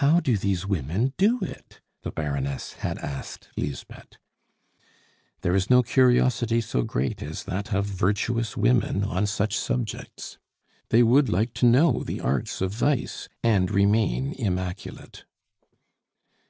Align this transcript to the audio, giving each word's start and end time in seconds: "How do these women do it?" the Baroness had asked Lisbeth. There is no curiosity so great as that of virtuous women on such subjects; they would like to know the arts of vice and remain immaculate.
"How 0.00 0.18
do 0.18 0.38
these 0.38 0.64
women 0.66 1.12
do 1.18 1.38
it?" 1.42 1.82
the 2.04 2.10
Baroness 2.10 2.72
had 2.78 2.96
asked 3.00 3.50
Lisbeth. 3.54 4.14
There 5.42 5.54
is 5.54 5.68
no 5.68 5.82
curiosity 5.82 6.62
so 6.62 6.84
great 6.84 7.22
as 7.22 7.44
that 7.44 7.74
of 7.74 7.84
virtuous 7.84 8.56
women 8.56 9.04
on 9.04 9.26
such 9.26 9.54
subjects; 9.58 10.38
they 10.88 11.02
would 11.02 11.28
like 11.28 11.52
to 11.56 11.66
know 11.66 12.02
the 12.02 12.18
arts 12.18 12.62
of 12.62 12.72
vice 12.72 13.28
and 13.42 13.70
remain 13.70 14.32
immaculate. 14.32 15.26